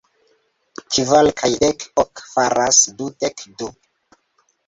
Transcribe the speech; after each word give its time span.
Kvar 0.95 1.27
kaj 1.41 1.49
dek 1.63 1.79
ok 2.03 2.13
faras 2.31 2.79
dudek 3.03 3.37
du. 3.61 3.67